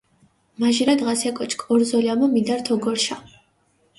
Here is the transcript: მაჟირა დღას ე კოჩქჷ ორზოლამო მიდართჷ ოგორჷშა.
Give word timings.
მაჟირა 0.61 0.93
დღას 0.99 1.21
ე 1.29 1.31
კოჩქჷ 1.37 1.65
ორზოლამო 1.73 2.27
მიდართჷ 2.33 2.69
ოგორჷშა. 2.75 3.17